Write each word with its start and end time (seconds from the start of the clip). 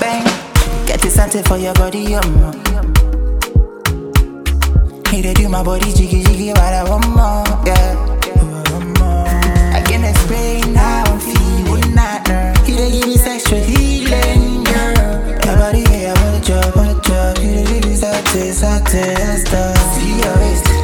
Bang, 0.00 0.24
get 0.86 1.00
the 1.00 1.10
sante 1.10 1.42
for 1.42 1.56
your 1.58 1.74
body, 1.74 2.14
um. 2.14 2.44
um. 2.44 2.62
He 5.10 5.20
they 5.22 5.34
do 5.34 5.48
my 5.48 5.62
body 5.62 5.92
jiggy 5.92 6.22
jiggy, 6.24 6.52
but 6.52 6.74
I 6.74 6.84
want 6.88 7.06
more, 7.08 7.44
yeah. 7.66 7.94
I 9.74 9.82
can't 9.86 10.04
explain 10.04 10.74
how 10.74 11.04
I'm 11.06 11.20
feeling. 11.20 11.82
He 12.64 12.72
they 12.74 12.90
give 12.90 13.06
me 13.06 13.16
sexual 13.16 13.60
healing, 13.60 14.64
girl. 14.64 14.94
Your 15.44 15.56
body, 15.56 15.84
yeah, 15.90 16.14
I 16.16 16.24
want 16.32 16.48
your, 16.48 16.72
want 16.74 17.06
your. 17.08 17.34
He 17.38 17.54
they 17.54 17.64
give 17.64 17.84
me 17.88 17.94
sexy, 17.96 18.50
sexy, 18.52 19.04
stuff. 19.44 19.78
See 19.94 20.18
your 20.20 20.36
waist. 20.38 20.83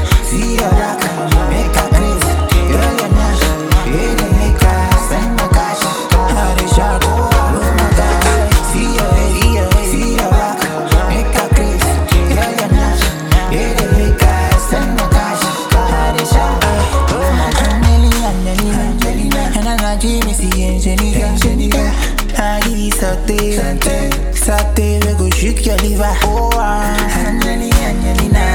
Santé, 23.21 23.57
santé, 23.57 24.11
santé, 24.35 24.99
rego 25.05 25.29
juk 25.37 25.61
yo 25.67 25.75
li 25.83 25.95
va 25.95 26.09
Oh, 26.25 26.49
ah 26.57 26.97
Anyali, 27.29 27.69
anyalina 27.85 28.47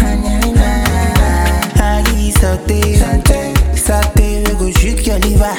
Anyalina 0.00 0.70
Ari, 1.76 2.32
santé, 2.32 2.80
santé, 2.96 3.52
santé, 3.76 4.42
rego 4.48 4.70
juk 4.80 5.04
yo 5.06 5.18
li 5.18 5.36
va 5.36 5.52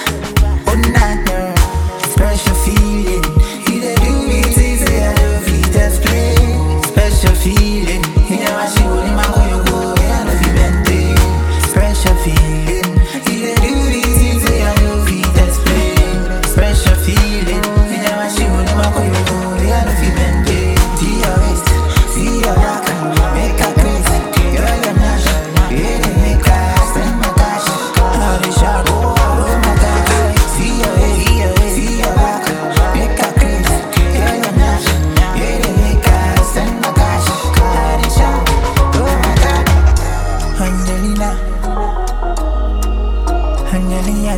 Angelina, 43.96 44.36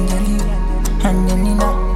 Angelina. 1.03 1.86